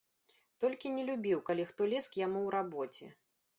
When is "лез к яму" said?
1.93-2.39